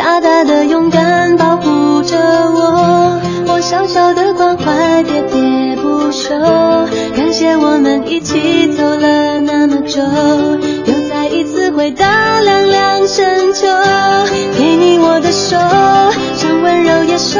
[0.00, 6.30] 大大的勇敢保护着我，我小小的关怀喋喋不休。
[7.14, 13.66] 感谢我们一起走了那么久，又再一次回到凉凉深秋。
[14.56, 15.58] 给你我的手，
[16.34, 17.38] 像温柔野兽，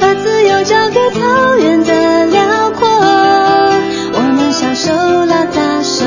[0.00, 2.88] 把自由交给草原的辽阔。
[4.14, 4.94] 我们小手
[5.26, 6.06] 拉大手，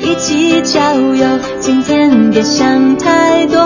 [0.00, 1.38] 一起郊游。
[1.60, 3.60] 今天别想太多。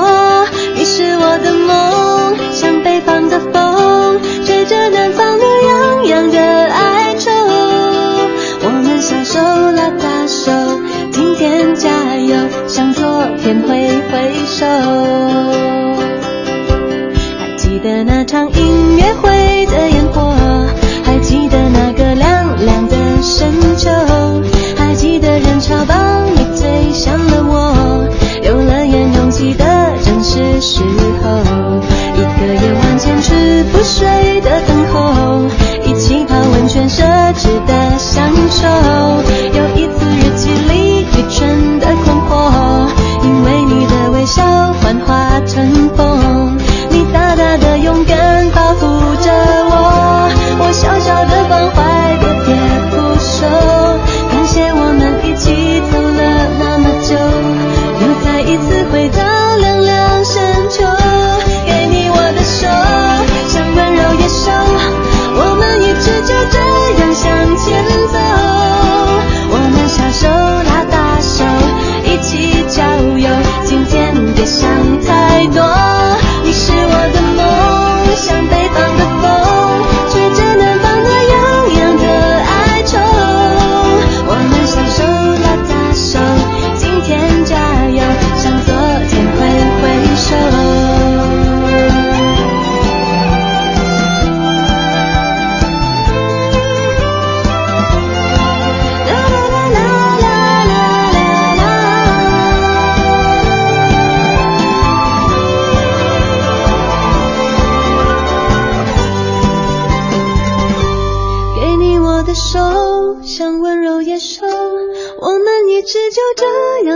[0.78, 6.86] 你是我的梦，像北方的风，吹着南方的洋洋的哀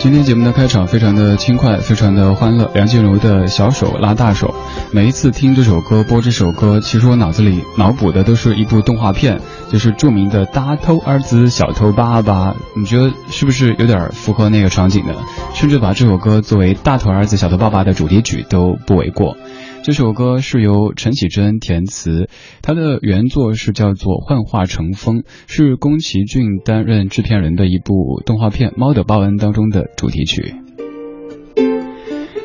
[0.00, 2.70] 今天节目的开场非常的轻快，非常的欢乐。
[2.74, 4.54] 梁静茹的小手拉大手，
[4.92, 9.40] 每一次听这首歌，播这首歌，其实我脑子里脑补的都是一部动画片，
[9.72, 12.54] 就是著名的大头儿子小头爸爸。
[12.76, 15.14] 你觉得是不是有点符合那个场景呢？
[15.54, 19.36] 甚至把这首歌作为大头儿子小头爸爸的主题曲都不为过。
[19.84, 22.30] 这首歌是由陈绮贞填词，
[22.62, 30.63] 它的原作是叫做《幻化成风》，是宫崎骏担任制片人的一部动画片《猫的报恩》当中的主题曲。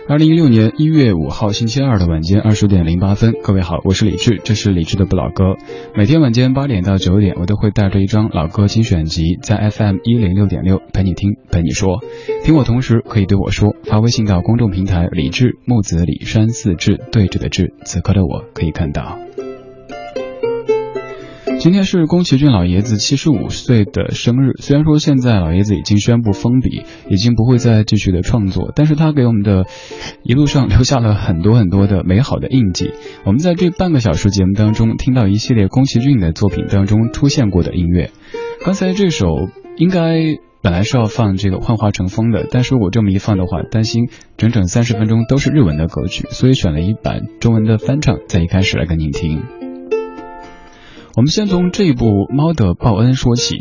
[0.09, 5.55] 二零一六年一月五号星期二的晚间二十点零八分，各位好，我是李志，这是李志的不老歌。
[5.95, 11.99] 每天晚间八点到九点，我都会带着一张老歌精选集，在 FM 一零六点六陪你听，陪你说。
[12.43, 19.19] 听我同时可以对我说，发微信到公众平台李志木子李山四志对峙的志，此刻的我可以看到。
[21.59, 24.53] 今天是宫崎骏老爷子七十五岁的生日。
[24.61, 29.65] 虽然说现在老爷子已经宣布封笔，已经不会再继续的创作，但是他给我们的
[30.23, 32.91] 一路上留下了很多很多的美好的印记。
[33.25, 38.11] 我们在这半个小时节目当中听到一系列宫崎骏的作品当中出现过的音乐。
[38.63, 39.27] 刚才这首
[39.75, 40.15] 应该
[40.61, 44.07] 本来是要放这个幻化成风的，但是如果这么一放的话，担心
[44.37, 49.58] 整整三十分钟都是日文的歌曲，所以选了一版中文的翻唱，在一开始来跟您听。
[51.19, 53.57] 我们先从这一部《猫的报恩》说起，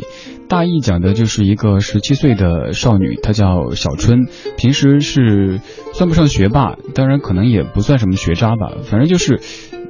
[0.47, 5.59] 大意讲的就是一个十七岁的少女，她叫小春，平时是
[5.93, 9.41] 算不上学霸，当然可能也不算什么学渣吧，反正就是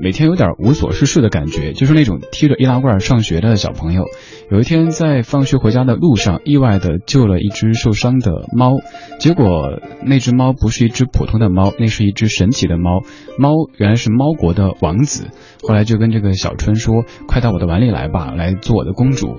[0.02, 4.06] 每天有点无所事事的感觉，就是那种提着易拉罐上学的小朋友。
[4.50, 8.78] 有一天在放学回家的路上，意外的救了一只受伤的猫，
[9.20, 13.02] 结果那只猫不是一只普通的猫，那是一只神奇的猫，
[13.38, 15.28] 猫原来是猫国的王子。
[15.62, 19.38] 后来就跟这个小春说：“快到我的碗里来吧，来做我的公主。”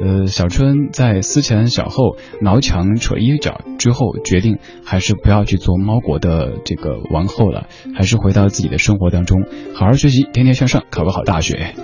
[0.00, 9.42] 呃，小春在思前想后、挠墙扯衣角之后，决定还是不要去做猫国的这个王后了，还是回到自己的生活当中，
[9.74, 11.74] 好好学习，天天向上，考个好大学。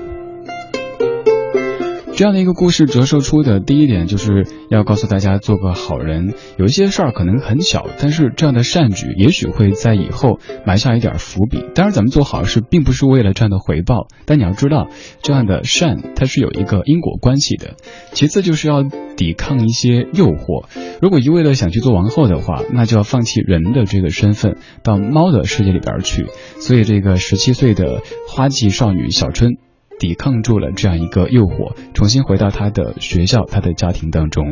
[2.19, 6.35] 这样的一个故事折射出的第一点，就是要告诉大家做个好人。
[6.57, 11.65] 有一些事儿可能很小，但是这样的善举也许会在以后埋下一点伏笔。
[11.77, 14.89] 当然，咱们做好事并不是为了这样的回报，但你要知道，
[15.23, 17.77] 这样的善它是有一个因果关系的。
[18.15, 20.65] 其次，就是要抵抗一些诱惑。
[21.01, 26.27] 如果一味的想去做王后的话，那就要放弃人的这个身份，到猫的世界里边去。
[26.59, 29.59] 所以，这个十七岁的花季少女小春。
[29.99, 34.45] 抵抗住了这样一个诱惑，重新回到他的学校、他的家庭当中。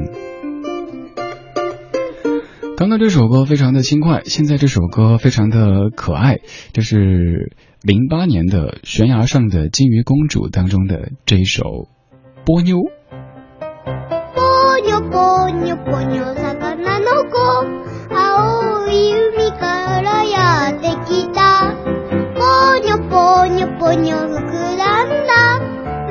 [2.77, 6.41] 刚刚这首歌非常的轻快，现在这首歌非常的可爱，
[6.73, 11.63] 这是零八年的《悬崖上的金鱼公主》当中的这一首
[12.45, 12.77] 《波妞》。
[22.79, 25.61] にょぽにょぽにょらんだ。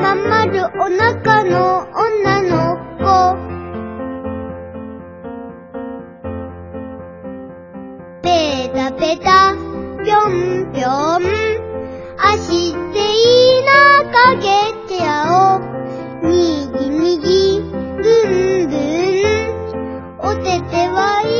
[0.01, 3.05] まんまるおなかの女の子。
[8.23, 9.55] ペタペタ
[10.03, 10.87] ぴょんぴょ
[11.19, 11.21] ん。
[12.17, 13.69] あしっていな
[14.11, 14.43] かげ
[14.87, 15.59] てあ
[16.23, 18.77] おにぎにぎぶんぶん。
[20.19, 21.34] おててはいい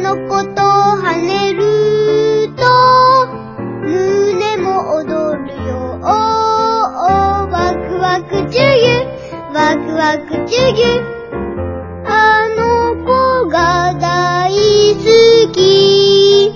[0.00, 1.60] の子とを跳ねる
[2.56, 2.62] と
[3.82, 5.04] 胸も踊
[5.44, 6.00] るよ。
[6.00, 8.90] おーおーワクワクチュギュ
[9.52, 10.86] ワクワクチュギュ
[12.06, 12.08] あ
[12.56, 12.60] の
[13.04, 14.50] 子が大
[14.94, 15.00] 好
[15.52, 16.52] き。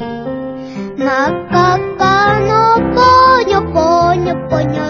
[0.97, 1.09] 真っ
[1.49, 2.51] 赤っかの
[2.95, 2.99] ぽ
[3.43, 4.84] にょぽにょぽにょ。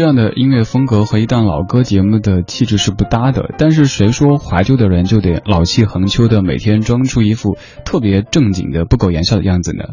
[0.00, 9.90] 这样的音乐风格和一档老歌节目的气质是不搭的，但是谁说怀旧的人就得老气横秋的每天装出一副特别正经的不苟言笑的样子呢？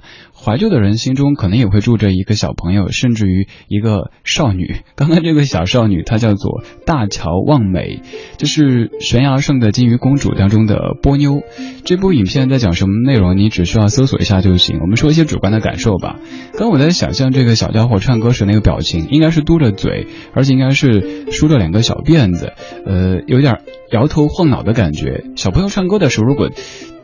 [0.48, 4.78] 怀旧的人心中可能也会住着一个小朋友，甚至于一个少女。
[4.96, 8.00] 刚刚这个小少女她叫做大乔望美，
[8.38, 11.42] 就是《悬崖上的金鱼公主》当中的波妞。
[11.84, 13.36] 这部影片在讲什么内容？
[13.36, 14.80] 你只需要搜索一下就行。
[14.80, 16.16] 我们说一些主观的感受吧。
[16.58, 22.54] 刚我在想象这个小家伙唱歌时那个表情，应该是嘟着嘴，而且应该是梳着两个小辫子，
[22.86, 23.56] 呃，有点
[23.92, 25.26] 摇头晃脑的感觉。
[25.36, 26.50] 小朋友唱歌的时候，如果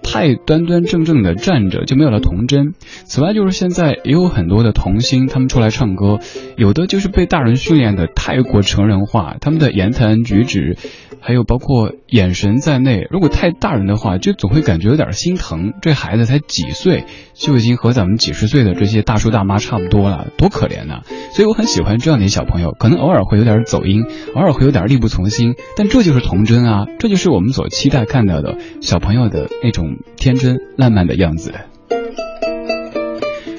[0.04, 2.74] 太端端正正的站着，就没有了童真。
[3.06, 6.20] 此外，就是现在也有很多的童星，他们出来唱歌，
[6.58, 10.78] 有的就是被大人训练的太过成人化，他们的言谈举止，
[11.20, 15.74] 还有包括眼神在内，如果太大人的话，就总会感觉有点心疼。
[15.82, 21.02] 这孩子才几岁，就已经和咱们几十岁的这些大叔大妈差不多了，多可怜呐！
[21.34, 24.04] 所以我很喜欢这样的小朋友，可能偶尔会有点走音，
[24.36, 31.54] 偶尔会有点力不从心，但这就是童真啊，这就是我们所期待看到的小朋友的那种天真烂漫的样子。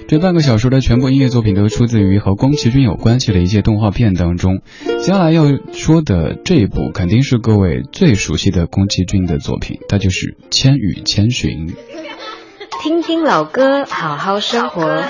[0.06, 4.58] 这半个小时的全部音乐作品都出自于和宫崎骏有关系的一些动画片当中。
[4.84, 11.68] 接下来要说的这一部肯定是各位最熟悉的宫崎骏的作品，它就是《千与千寻》。
[12.82, 15.02] 听听老歌，好好生活。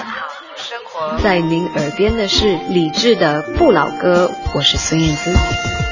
[1.21, 5.83] 在您耳边的是理智的不老歌，我是孙燕姿。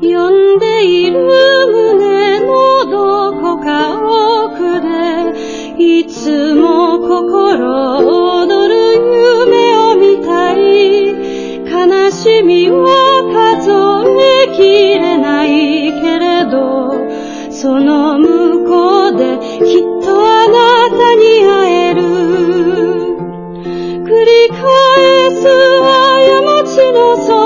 [0.00, 1.20] 呼んでいる
[1.72, 3.98] 胸のどこか
[4.44, 4.90] 奥で
[5.78, 10.56] いつも心躍る夢を見たい。
[11.68, 12.84] 悲しみは
[13.32, 13.70] 数
[14.20, 17.06] えきれないけれど
[17.50, 22.02] その向こうできっとあなたに会える。
[24.04, 24.60] 繰り返
[25.30, 25.42] す
[25.80, 26.16] 過
[26.64, 27.45] ちのそ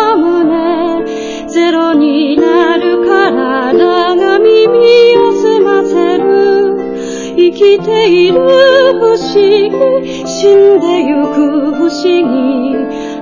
[7.51, 12.31] 生きている不思議死んでゆく不思議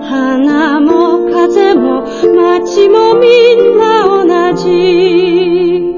[0.07, 2.03] 花も風も
[2.35, 5.95] 街もみんな同じ。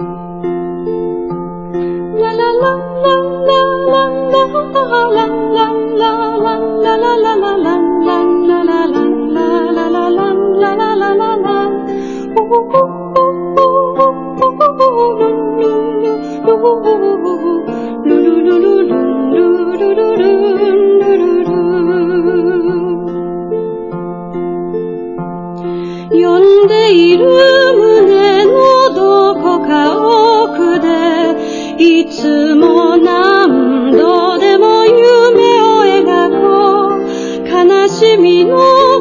[2.19, 2.67] ラララ
[3.01, 5.70] ララララララ
[26.41, 29.95] んでいる胸のどこか
[30.43, 30.87] 奥で
[31.77, 38.57] いつも何度でも夢を描こう悲しみの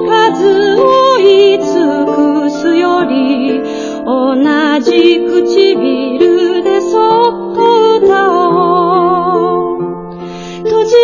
[0.07, 3.63] 数を言い尽くすより
[4.05, 4.35] 同
[4.81, 6.97] じ唇でそ
[7.53, 7.61] っと
[7.99, 9.81] 歌おう
[10.65, 10.97] 閉じて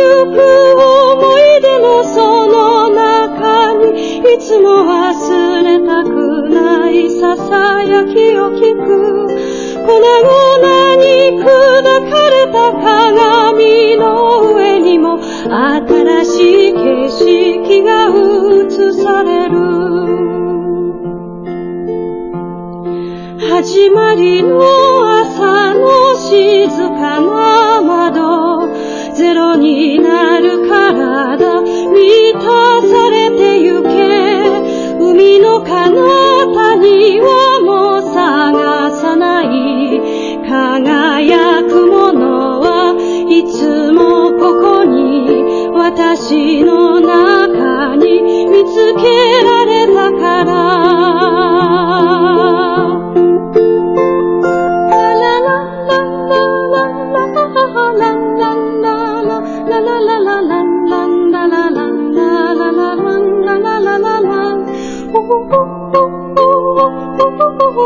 [0.00, 0.38] ゆく
[0.76, 3.09] 思い出のその中
[3.80, 9.26] いつも忘れたくないささやきを聞く。
[9.86, 11.04] 粉々に
[11.40, 19.58] 砕かれた鏡の上にも新しい景色が映される。
[23.48, 24.60] 始まりの
[25.20, 28.49] 朝の静かな窓。
[29.20, 32.40] ゼロになる体満た
[32.80, 33.90] されてゆけ。
[34.98, 40.40] 海の彼方にはもう探さない。
[40.48, 42.94] 輝くものは
[43.28, 45.68] いつもここに。
[45.74, 49.02] 私の中に見つけ
[49.44, 50.59] られたから。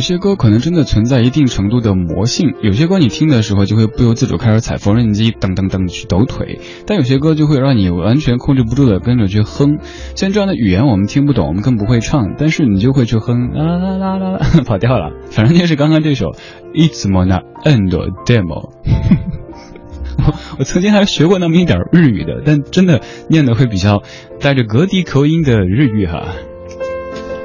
[0.00, 9.78] 有些歌可能真的存在一定程度的魔性，有些歌你听的时候就会不由自主开始踩缝纫机，噔噔噔去抖腿；但有些歌就会让你完全控制不住的跟着去哼。
[10.14, 15.12] 像这样的语言我们听不懂，我们更不会唱，但是你就会去哼啦啦啦啦啦，跑调了。
[15.30, 16.28] 反正就是刚刚这首
[16.72, 17.90] 《It's Mona End
[18.24, 18.70] Demo》。
[20.16, 24.02] 我我曾经还学过那么一点日语的，但真的念的会比较
[24.40, 26.24] 带着格迪口音的日语哈。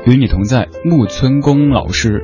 [0.06, 2.24] 与你同在，木村宫老师。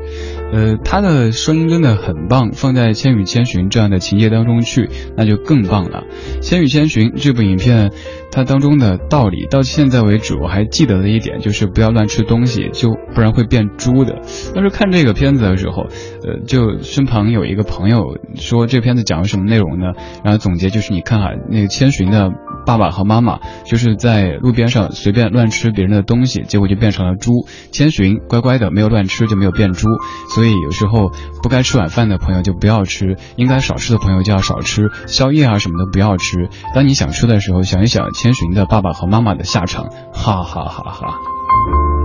[0.51, 6.03] 呃，他的声音真的很棒，放在《千与千寻》这样的情节当中去，那就更棒了。
[6.39, 7.91] 《千与千寻》这部影片，
[8.31, 14.21] 它当中的道理，到现在为止我还记得的一点就是不要乱吃东西，就不然会变猪的。
[14.53, 19.93] 当时看这个片子的时候，呃，就身旁有一个朋友说这片子讲了什么内容呢？
[20.23, 22.29] 然后总结就是你看哈，那个千寻的。
[22.63, 27.47] 爸爸和妈妈就是在路边上随便乱吃别人的东西，结果就变成了猪。
[27.71, 29.87] 千寻乖乖的没有乱吃，就没有变猪。
[30.35, 31.11] 所所以有时候
[31.43, 36.49] 不该吃晚饭的朋友就不要吃，应该少吃的朋友就要少吃，宵夜啊什么的不要吃。
[36.73, 41.09] 当你想吃的时候，想一想千寻的爸爸和妈妈的下场，哈哈哈哈。《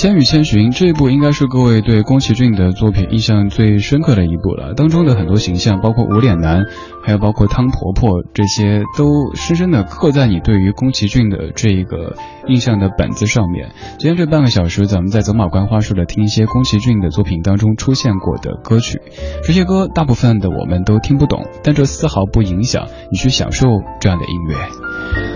[0.00, 4.72] 千与千寻》这一部应该是各位对宫崎骏的作品印象最深刻的一部了。
[4.72, 6.62] 当中的很多形象，包括无脸男，
[7.04, 12.16] 还有包括汤婆婆，这些都深深的刻在你对于宫崎骏的这个
[12.48, 13.72] 印象的本子上面。
[13.98, 19.02] 今天这半个小时，咱们在走马观花似的听一些宫崎骏的作品当中出现过的歌曲。
[19.44, 23.66] 这些歌大部分的我们都听不懂，但这丝毫不影响你去享受
[24.00, 24.89] 这样的音乐。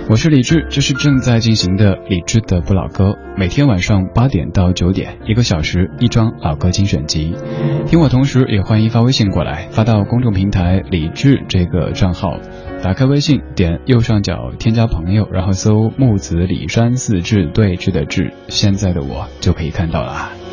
[0.06, 3.16] 我是李志，这是正在进行的李志的不老歌。
[3.36, 7.34] 每天晚上八点到九点，一个小时一张老歌精选集。
[7.86, 12.38] 听我同时也欢迎发微信过来，发到公众平台李志这个账号。
[12.82, 20.43] 打开微信，点右上角添加朋友，然后搜木子李山四志对峙的志，现在的我就可以看到了。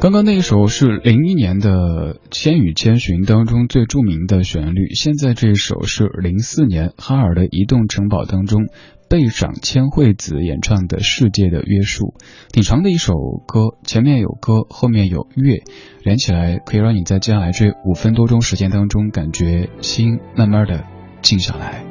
[0.00, 8.68] 刚刚那一首是零一年的《千与千寻》当中最著名的旋律，现在这首是零四年哈尔的《移动城堡》当中
[9.10, 12.04] 贝赏千惠子演唱的《世界的约束》，
[12.52, 13.12] 挺长的一首
[13.48, 15.64] 歌，前面有歌，后面有乐，
[16.04, 20.84] 连起来可以让你在接下来这五分多钟时间当中，感觉心慢慢的
[21.22, 21.87] 静下来。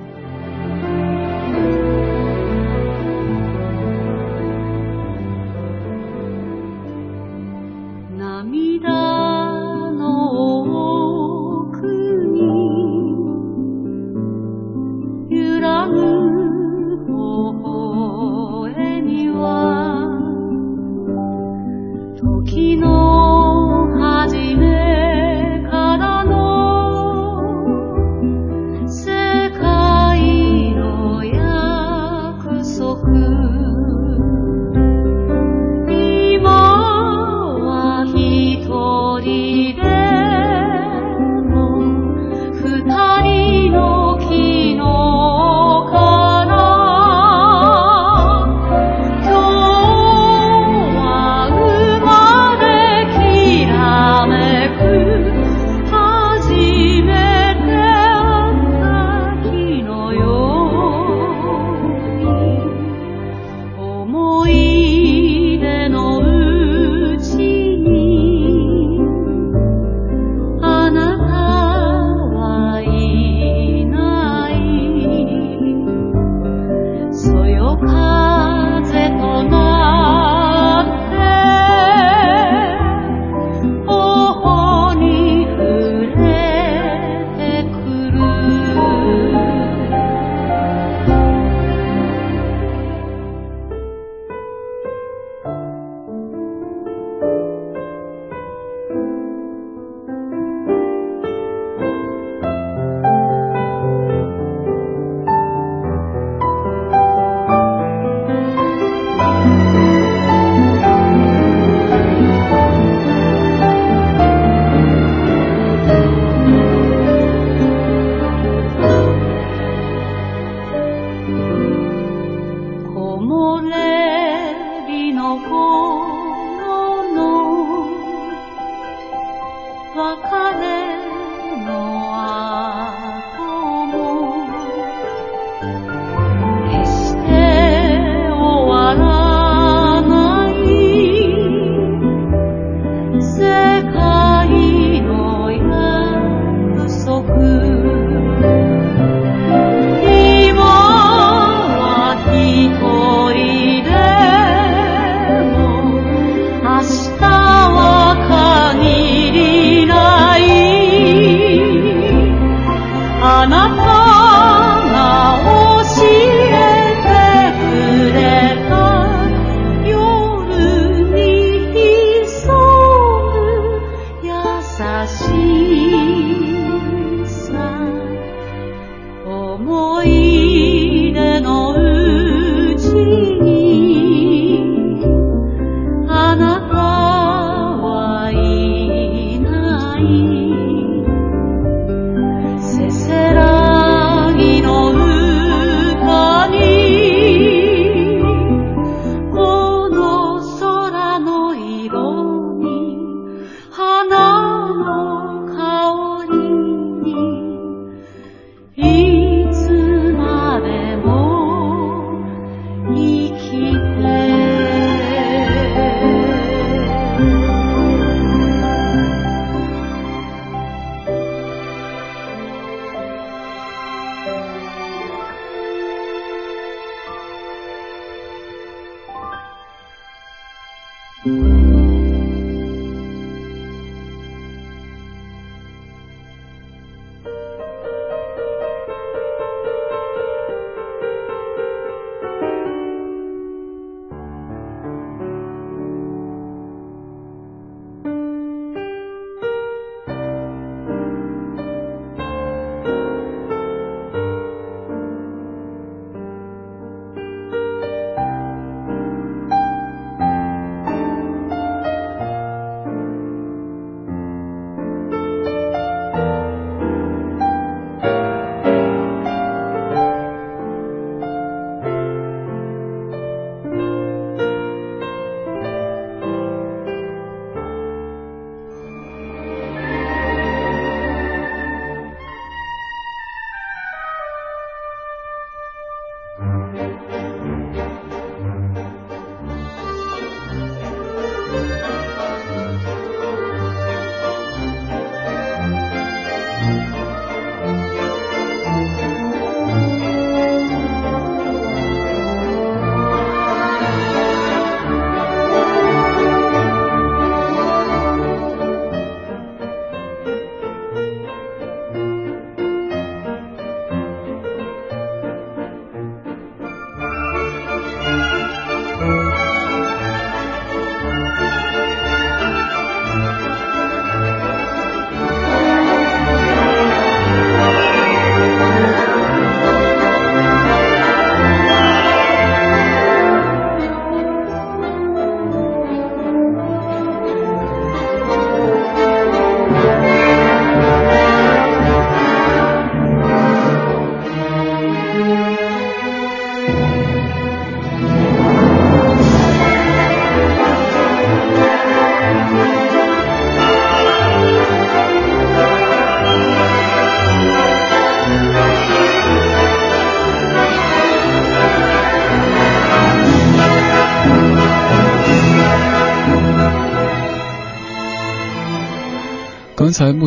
[22.58, 23.07] 昨日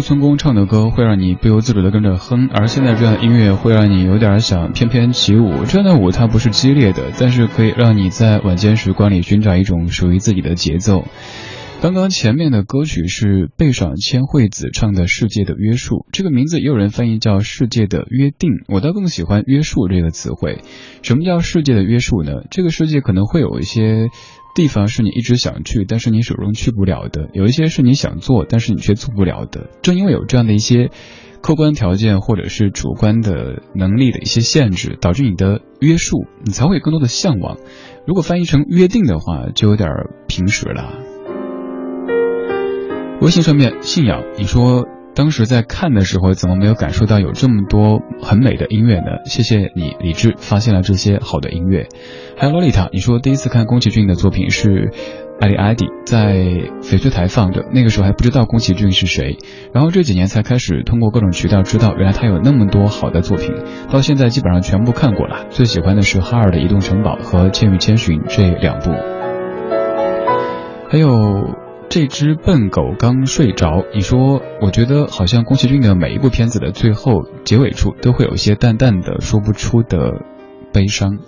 [0.00, 5.64] 村公唱的歌会让你不由自主的跟着哼，而现在这样的音乐会让你有点想翩翩起舞。
[5.64, 11.04] 这样的舞它不是激烈的，但是可以让你在晚间时光里寻找一种属于自己的节奏。
[11.82, 20.58] 刚刚前面的歌曲是贝爽千惠子唱的《世界的约束》，这个名字也有人翻译叫《世界的约定》，我倒更喜欢“约束”这个词汇。
[21.02, 22.42] 什么叫世界的约束呢？
[22.50, 24.08] 这个世界可能会有一些。
[24.54, 29.70] 地方是你一直想去，但是你始终去不了的；有一些是你想做，但是你却做不了的。
[29.82, 30.90] 正因为有这样的一些
[31.40, 37.58] 客观条件或者是主观的能力的一些限制，导致你的约束，你才会有更多的向往。
[38.06, 39.88] 如果翻译成约定的话，就有点
[40.26, 40.92] 平实了。
[43.20, 44.86] 微信上面信仰，你说。
[45.14, 49.18] 当时在看的时候，怎么没有感受到有这么多很美的音乐呢？
[49.24, 51.88] 谢谢你，李志发现了这些好的音乐。
[52.38, 54.68] 还有洛丽塔，你说第一次看宫崎骏的作品是
[55.40, 56.36] 《艾丽艾迪》在
[56.80, 59.36] 翡翠台放着，那个时候还不知道宫崎骏是谁，
[59.74, 63.52] 然后这几年才开始通过各种渠道知道，原来他有那么多好的作品，
[63.90, 65.46] 到现在基本上全部看过了。
[65.50, 68.92] 最喜欢的是哈尔的移动城堡和《千与千寻》这两部，
[70.88, 71.59] 还有。
[71.90, 80.22] 这只笨狗刚睡着，你说，我觉得好像宫崎骏的每一部片子的最后结尾处都会有一些淡淡的说不出的
[80.72, 81.18] 悲伤，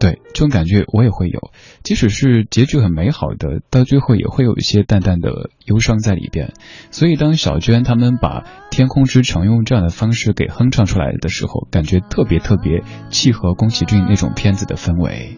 [0.00, 1.52] 对，这种感觉我也会有，
[1.84, 6.52] 即使是结局很美好的，到最后也会有一些淡淡的忧伤在里边。
[6.90, 8.40] 所以当小娟他们把
[8.72, 15.37] 《天空之城》用这样的方式给哼唱出来的时候，感觉特别特别契合宫崎骏那种片子的氛围。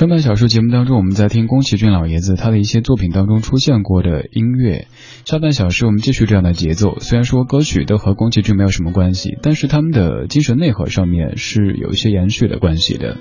[0.00, 4.86] 上半小时节目当中，我们在听宫崎骏老爷子他的一些作品当中出现过的音乐。
[5.26, 13.18] 下半小时我们继续这样的节奏，虽然说歌曲都和宫崎骏没有什么关系，但是他们的精神内核上面是有一些延续的关系的。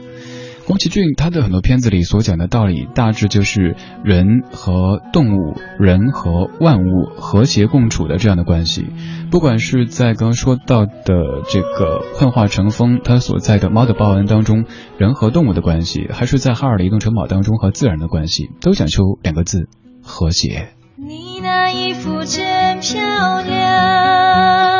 [0.69, 8.85] 宫崎骏他的很多片子里所讲的道理，大致就是人和动物、人和万物和谐共处的这样的关系。
[9.31, 14.65] 不管是在刚刚说到的这个《幻化成风》他所在的《猫的报恩》当中，
[14.99, 19.69] 人和动物的关系，还是在《哈尔的移动城堡》当中和自然的关系，都讲究两个字：
[20.03, 20.73] 和谐。
[20.97, 24.78] 你那衣服真漂亮，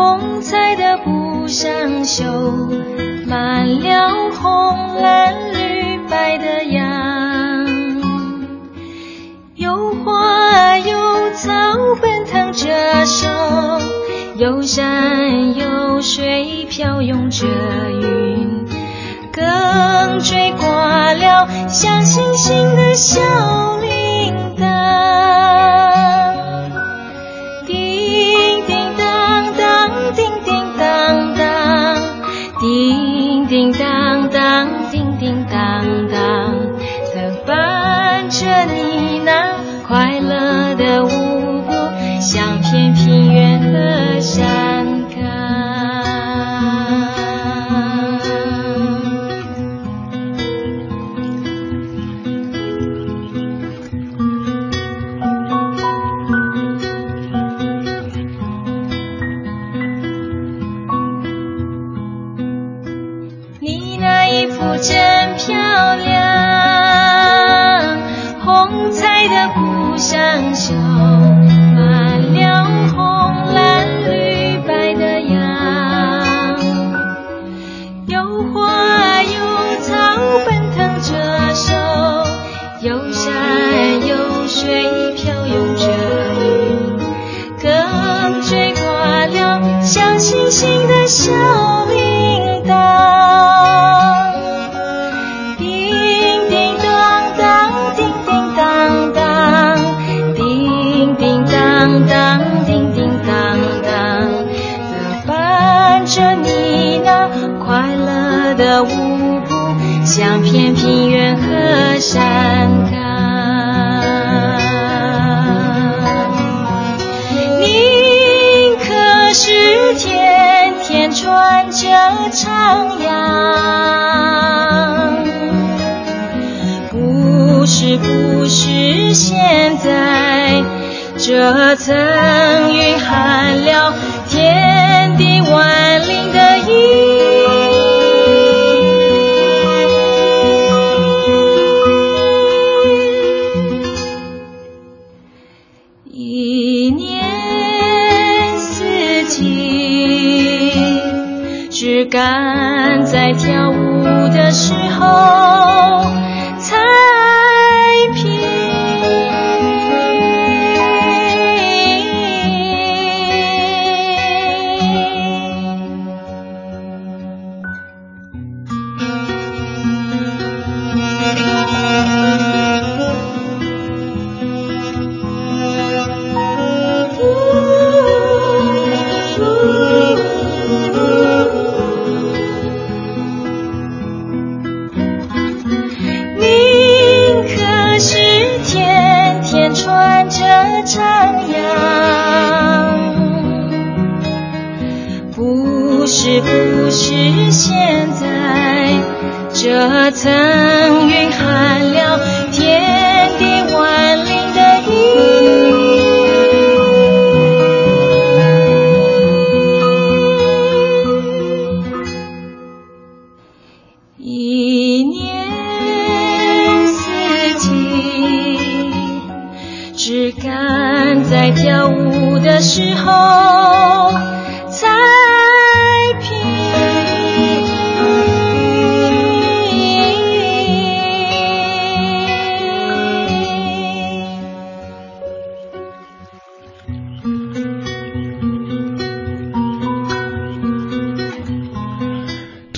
[0.00, 2.24] 红彩的布上绣
[3.26, 7.66] 满了红蓝绿白的样，
[9.56, 11.50] 有花有草
[12.00, 13.28] 奔腾着手，
[14.36, 18.66] 有山有水飘涌着云，
[19.30, 23.20] 更吹挂了像星星的小
[23.76, 24.64] 铃铛。
[27.66, 28.49] 叮
[35.30, 36.50] 叮当当，
[37.14, 41.72] 的伴着你那快乐的舞步，
[42.20, 44.79] 像片平原和山。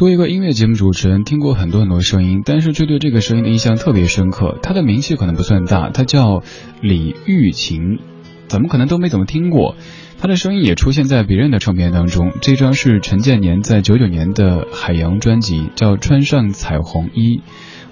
[0.03, 4.59] 作为一个音乐节目主持人，听过很多很多声音，但是却对这个声音的印象特别深刻。
[4.61, 6.43] 他的名气可能不算大，他叫
[6.81, 8.01] 李玉琴，
[8.49, 9.77] 怎么可能都没怎么听过。
[10.19, 12.33] 他的声音也出现在别人的唱片当中。
[12.41, 17.37] 这张是陈建年在九九年的海洋专辑，叫《穿上彩虹衣》。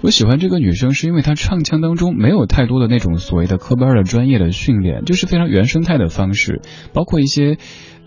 [0.01, 6.61] 我喜欢这个女生是因为她唱腔当中没有太多的那种所谓的科班的专业的训练，就是非常原生态的方式，
[6.91, 7.57] 包括一些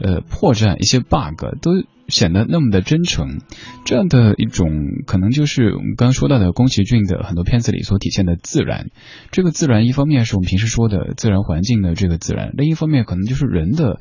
[0.00, 1.70] 呃破绽、一些 bug 都
[2.08, 3.38] 显得那么的真诚。
[3.84, 4.68] 这样的一种
[5.06, 8.88] 可能就是我们刚刚说到的宫崎骏的很多片子里所体现的自然。
[9.30, 14.00] 这个自然一方面是我们平时说的自然环境的这个自然，另一方面可能就是人的。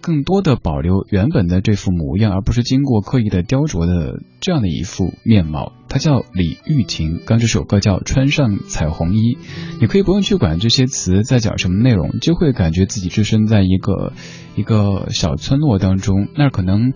[0.00, 5.72] 更多的保留原本的这副模样，而不是经过刻意的雕琢的这样的一副面貌。
[5.88, 9.34] 他叫李玉婷，刚这首歌叫《穿上彩虹衣》，
[9.80, 14.12] 你可以不用去管这些词在讲什么内容，就会感觉自己置身在一个
[14.54, 16.92] 一个小村落当中，那儿可能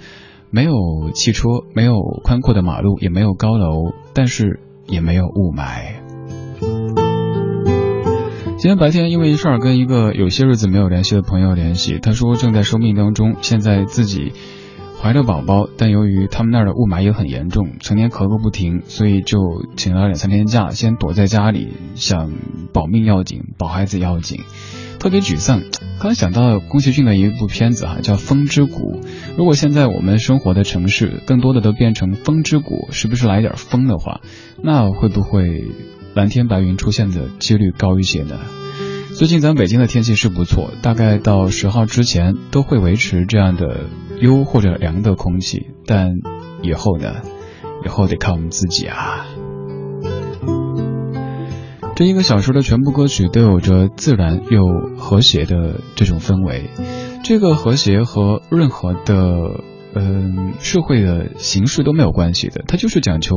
[0.51, 0.75] 没有
[1.15, 6.02] 汽车，没有宽阔的马路，也没有高楼，但是也没有雾霾。
[8.63, 14.33] 今天白天因为一事儿跟一个有些日子没有联系的朋友联系，他说正在生病当中，现在自己
[15.01, 19.41] 怀着宝宝，但由于他们那儿的雾霾也很严重，成天咳个不停，所以就
[19.77, 22.31] 请了两三天假，先躲在家里，想
[22.73, 24.39] 保命要紧，保孩子要紧，
[25.01, 25.63] 特别沮丧。
[25.99, 29.01] 刚想到宫崎骏的一部片子哈，叫《风之谷》。
[29.37, 34.21] 如果现在我们生活的城市更多的都变成风之谷，是不是来点风的话，
[34.63, 35.65] 那会不会？
[36.15, 38.39] 蓝天白云出现的几率高一些呢。
[39.15, 43.87] 最近咱北京的天气是不错，大概到十号之前都会维持这样的
[44.21, 45.67] 优或者凉的空气。
[45.87, 46.09] 但
[46.63, 47.17] 以后呢？
[47.85, 49.27] 以后得看我们自己啊。
[51.95, 56.71] 这一个小时的全部歌曲都有着自然又和谐的这种氛围，
[57.23, 59.15] 这个和谐和任何的
[59.95, 63.35] 嗯社会的形式都没有关系的，它就是讲求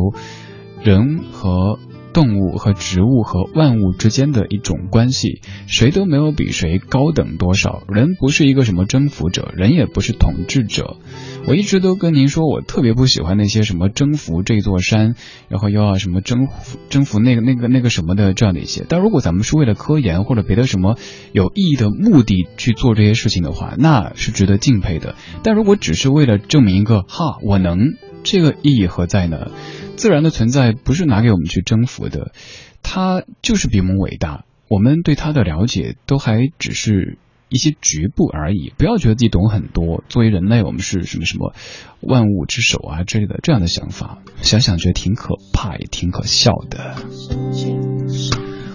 [0.84, 1.80] 人和。
[2.16, 7.84] 动物和植物和万物之间的一种关系，谁都没有比谁高等多少。
[7.90, 10.96] 人不是一个什么征服者，人也不是统治者。
[11.46, 15.16] 我一直都跟您说，我特别不喜欢那些什么征服这座山，
[15.50, 18.86] 然后又要什么征服征服那个那个那个什么的这样的一些。
[18.88, 20.98] 但如果咱们是为了科研或者别的什么
[21.34, 25.16] 有意义的目的去做这些事情的话，那是值得敬佩的。
[25.44, 29.52] 但如果只是为了证明一个哈我能，这个意义何在呢？
[29.96, 32.32] 自然的存在不是拿给我们去征服的，
[32.84, 34.46] 它就是比我们伟大。
[34.68, 37.18] 我们对它的了解都还只是
[37.50, 38.74] 一些局部而已。
[38.78, 40.04] 不要觉得自己懂很多。
[40.10, 41.54] 作为人类，我们是什么什么
[42.02, 46.96] 万物之首啊之类的这样的想法，想想觉得挺可怕，也挺可笑的。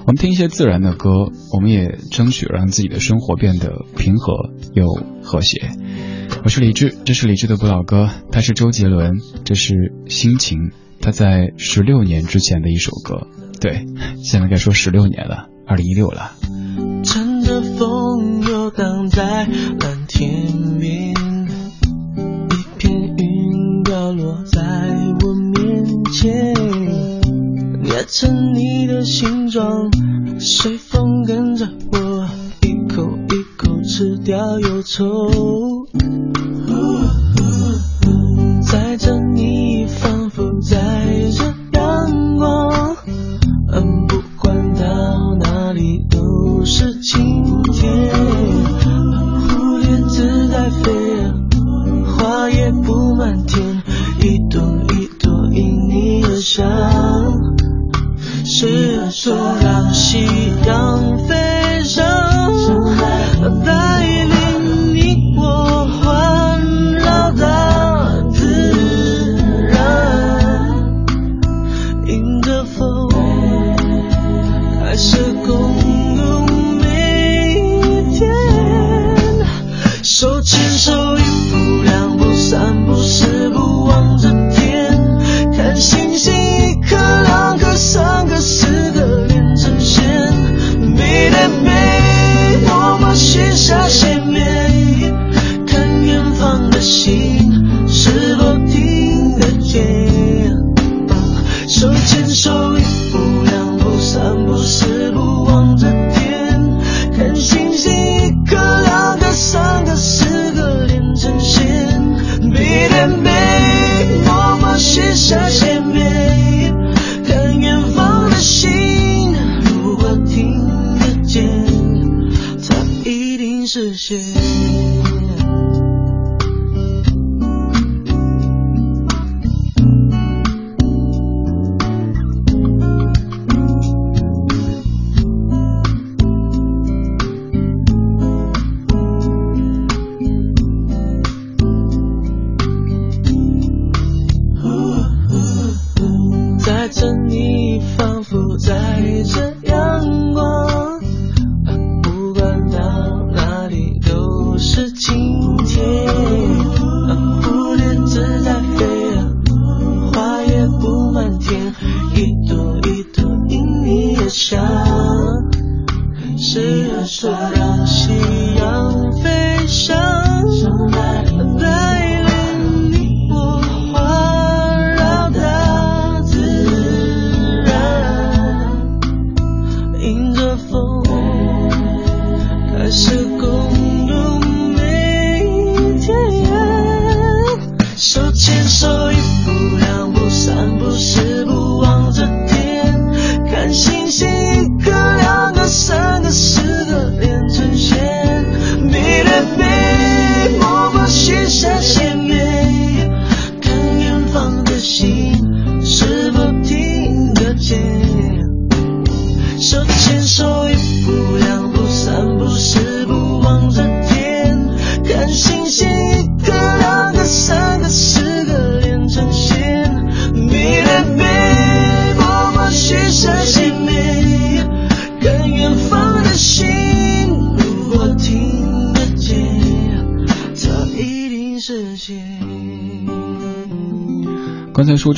[0.06, 1.11] 我们听一些自然的歌，
[1.52, 4.87] 我们也争取让自己的生活变得平和又
[5.22, 5.70] 和谐。
[6.44, 9.74] 我是李志，这是李志的不老歌，他是周杰伦，这是
[10.09, 10.70] 心情。
[11.00, 13.26] 他在十六年之前的一首歌，
[13.60, 13.86] 对，
[14.22, 16.32] 现在该说十六年了，二零一六了。
[17.02, 19.46] 乘着风游荡在
[19.80, 24.60] 蓝天边，一片云掉落在
[25.22, 26.54] 我面前，
[27.82, 29.90] 捏成你的形状，
[30.38, 32.28] 随风跟着我，
[32.60, 35.30] 一口一口吃掉忧愁。
[35.94, 37.19] 刚
[40.62, 40.76] 在
[41.32, 42.96] 这阳光，
[43.72, 48.10] 嗯，不管到哪里都是晴天。
[49.48, 50.92] 蝴蝶自在飞，
[52.06, 53.82] 花也布满天，
[54.20, 54.60] 一朵
[54.94, 56.68] 一朵因你而香。
[58.44, 59.59] 是啊，说。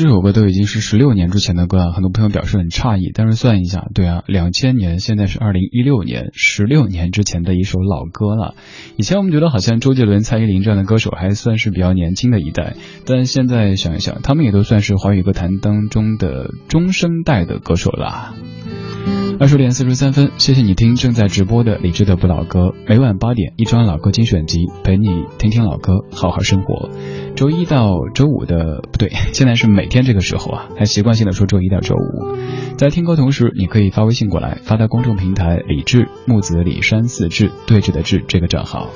[0.03, 3.13] 这首歌都已经是十六年之前的歌了，很多朋友表示很诧异。
[3.15, 8.57] 但是算一下，对啊，两千年，现在是二零一六年，十六年之前的一首老歌了。
[8.97, 12.75] 以前我们觉得好像周杰伦、蔡依林这样的歌手还算是比较年轻的一代，
[13.07, 18.35] 但现在想一想，他们也都算是华语歌坛当中的中生代的歌手了。
[19.39, 26.91] 二十点四十三分，谢谢你听正在直播的李志的不老歌，每晚八点一张老歌精选集，陪你听听老歌，好好生活。
[27.35, 32.37] 周一到周五的不对， 现在是每天这个时候啊，还习惯性的说周一到周五。
[32.77, 38.91] 在听歌同时，你可以发微信过来，发到公众平台李志木子李山四志对峙的志这个账号。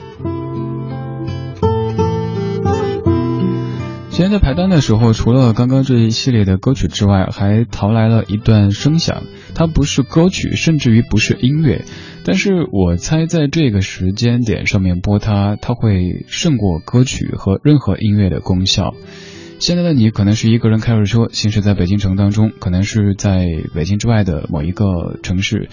[4.11, 9.25] 今天在排单的时候，除了刚刚这一系列的歌曲之外，还淘来了一段声响。
[9.59, 11.83] 它不是歌曲，甚至于不是音乐，
[12.25, 18.95] 但是我猜在这个时间点上面播它，它会胜过歌曲和任何音乐的功效。
[19.59, 25.71] 现在的你可能是一个人开着车行驶在北京城当中，可能是在北京之外的某一个城市，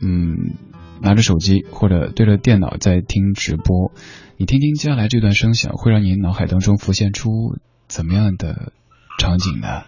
[0.00, 0.56] 嗯，
[1.00, 3.92] 拿着手机或者对着电脑在听直播。
[4.36, 7.30] 你听听接下来这段声响，会让你脑海当中浮现出。
[7.86, 8.72] 怎么样的
[9.20, 9.84] 场景呢？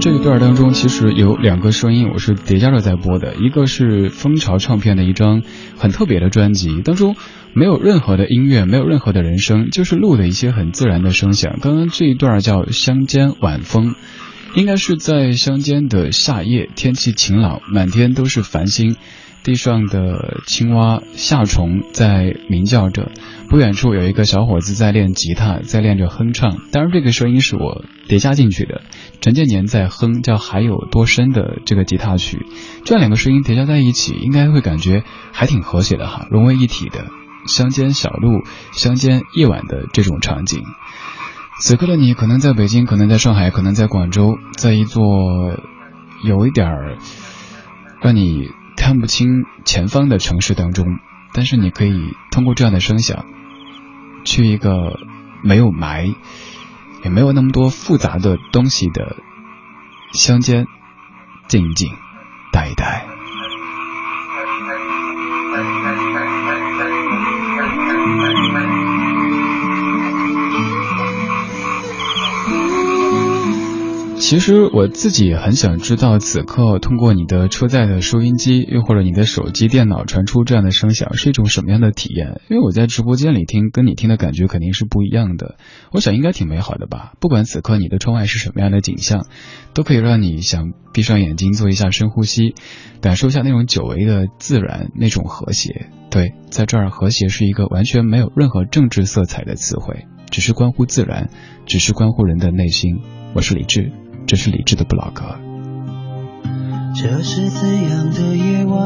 [0.00, 3.34] 这一段当中，其实有两个声音，我是叠加着在播的。
[3.34, 5.42] 一个是蜂巢唱片的一张
[5.76, 7.16] 很特别的专辑，当中
[7.52, 11.58] 没有任何的音乐，没有任何的人声，就是录的一些很自然的声响。
[11.60, 13.90] 刚刚这一段叫《乡间晚风》，
[14.54, 18.96] 应该是在乡间的夏夜，天气晴朗，满天都是繁星。
[19.42, 23.10] 地上的青蛙、夏虫在鸣叫着，
[23.48, 26.58] 不远处有一个小伙子在练吉他，在练着哼唱。
[26.70, 28.82] 当然，这个声音是我叠加进去的。
[29.22, 32.44] 陈建年在哼叫《海有多深》的这个吉他曲，
[32.84, 37.06] 这两个声音叠加在一起，应该会感觉还挺和谐的哈，融为一体的
[37.46, 40.62] 乡间小路、乡间夜晚的这种场景。
[41.60, 45.02] 此刻的你，可能在北京，可能在上海，可能在广州，在一座
[46.24, 46.98] 有一点儿
[48.02, 48.50] 让你。
[48.80, 50.86] 看不清前方的城市当中，
[51.34, 53.26] 但是你可以通过这样的声响，
[54.24, 54.98] 去一个
[55.44, 56.14] 没有霾，
[57.04, 59.16] 也没有那么多复杂的东西的
[60.14, 60.64] 乡间，
[61.46, 61.92] 静一静，
[62.52, 63.19] 待一待。
[74.20, 82.40] 其实我自己也很想知道，此刻通过你的车载的收音机，又或者你的手机、电脑传出这样的声响，是一种什么样的体验？
[82.48, 85.56] 因为我在直播间里听，跟你听的感觉肯定是不一样的。
[85.90, 87.14] 我想应该挺美好的吧。
[87.18, 89.26] 不管此刻你的窗外是什么样的景象，
[89.72, 92.54] 都可以让你想闭上眼睛做一下深呼吸，
[93.00, 95.86] 感受一下那种久违的自然，那种和谐。
[96.10, 101.30] 对，在这儿和谐是一个完全没有任何政治色彩的词汇，只是关乎自然，
[101.64, 103.00] 只是关乎人的内心。
[103.34, 103.90] 我是李志。
[104.30, 105.24] 这是理智的不老歌。
[106.94, 108.80] 这是怎样的夜晚，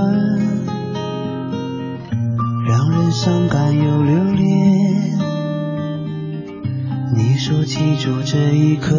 [2.66, 5.18] 让人伤感又留恋？
[7.14, 8.94] 你说记住这一刻，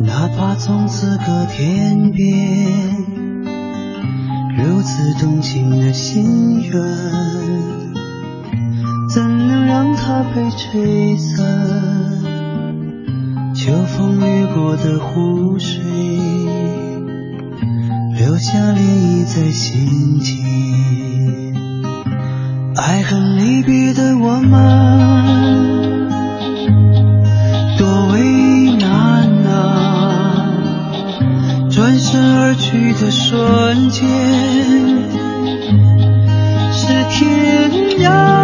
[0.00, 2.72] 哪怕从此隔天边，
[4.56, 6.72] 如此动情的心愿，
[9.14, 12.17] 怎能让它被吹散？
[13.68, 15.82] 秋风掠过的湖水，
[18.16, 20.38] 留下涟漪在心间。
[22.76, 26.08] 爱恨离别的我们，
[27.76, 30.48] 多为难啊！
[31.70, 34.08] 转身而去的瞬间，
[36.72, 38.37] 是天涯。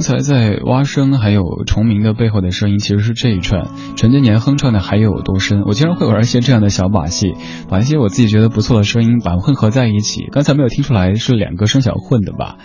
[0.00, 3.68] 刚才在蛙声还有虫鸣的背后的声音，其实是这一串。
[3.96, 7.34] 陈建年哼唱的《还有多深》，我经常会玩一些这样的小把戏，
[7.68, 10.26] 把一些我自己觉得不错的声音把混合在一起。
[10.32, 12.56] 刚才没有听出来是两个声小混的吧？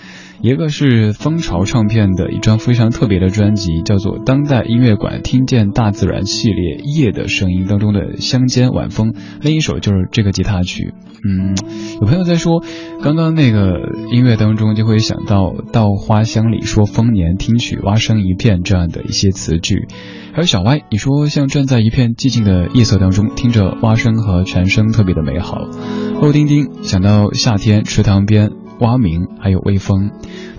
[0.42, 10.94] 一个是蜂巢唱片的一张非常特别的专辑，叫做《当代音乐馆听见大自然系列夜的声音》当中的乡间晚风，另一首就是这个吉他曲。
[11.28, 11.56] 嗯，
[12.00, 12.64] 有朋友在说，
[13.02, 13.80] 刚刚那个
[14.12, 19.88] 音乐当中就会想到“稻花香里说丰年，听取蛙声一片”这样的一些词句。
[20.34, 25.58] 还有小歪，你说像站在一片寂静的夜色当中，听着蛙声和蝉声，特别的美好。
[26.22, 28.52] 欧丁丁想到夏天池塘边。
[28.80, 30.12] 蛙鸣，还有微风，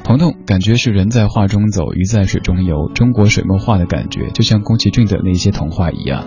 [0.04, 6.24] 彤彤感觉是人在画中走，鱼在水中游，中国水墨画的感觉，就像宫崎骏的那些童话一样。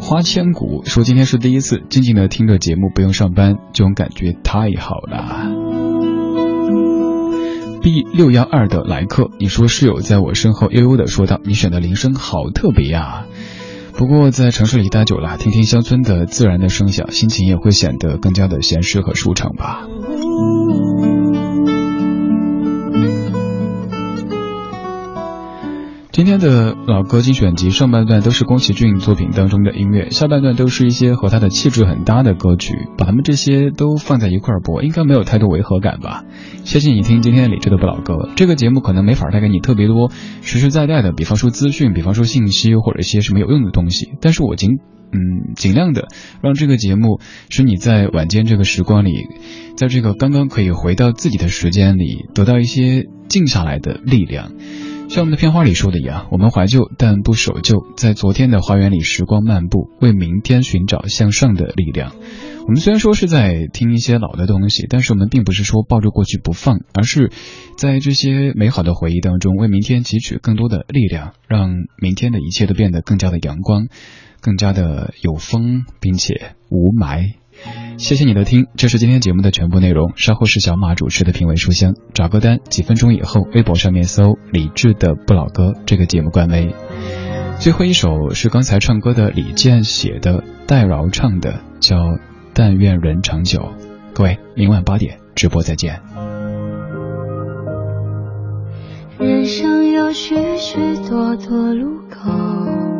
[0.00, 5.48] 花千骨说今天是第一次静静的听着节目，不用上班，这种感觉太好了。
[7.80, 13.26] B 六幺二的来客，你说室友在我身后悠悠的说道：“你选的铃声好特别呀。”
[13.96, 19.86] 不过在城市里待久了，听听乡村的自然的声响，心情也会显得更加的闲适和舒畅吧。
[26.12, 36.22] 今天的老歌精选集上半段都是宫崎骏作品当中的音乐，下半段都是一些和他的气质很搭的歌曲，把他们这些都放在一块儿播，应该没有太多违和感吧？
[36.64, 40.10] 谢谢你听今天理智的不老歌，这个节目可能没法带给你特别多
[40.42, 44.80] 实实在在的，比方说资讯，比方说信息或者一些什么有用的东西，但是我尽
[45.12, 46.08] 嗯尽量的
[46.42, 49.28] 让这个节目使你在晚间这个时光里，
[49.78, 54.52] 在这个刚刚可以回到自己的时间里，得到一些静下来的力量。
[55.12, 62.14] 像我们的片花里说的一样，我们怀旧但不守旧，在昨天的花园里时光漫步，为明天寻找向上的力量。
[62.62, 67.30] 我们虽然说是在听一些老的东西，但是我们并不是说抱着过去不放，而是
[67.76, 71.68] 在这些美好的回忆当中，为明天汲取更多的力量，让
[72.00, 73.88] 明天的一切都变得更加的阳光，
[74.40, 77.34] 更加的有风，并且无霾。
[77.98, 80.12] 谢谢你的听，这是今天节目的全部内容。
[80.16, 86.74] 稍后是小马主持的品味书香，找歌单，几分钟以后，微博上面搜“李志的不老歌”这个节目官微。
[87.58, 91.96] 最后一首是刚才唱歌的李健写的，戴娆唱的，叫
[92.54, 93.60] 《但愿人长久》。
[94.14, 96.00] 各位，明晚八点直播再见。
[99.18, 102.91] 人生有许许多多路口。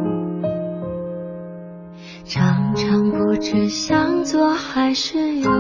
[2.24, 5.50] 常常不知向左还是右，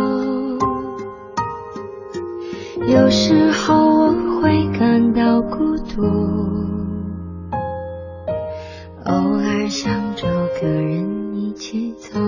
[2.86, 6.02] 有时候我会感到孤独，
[9.04, 10.26] 偶尔想找
[10.60, 12.18] 个人一起走。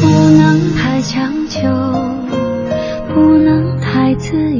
[0.00, 0.06] 不
[0.36, 1.62] 能太强求，
[3.14, 4.53] 不能太自，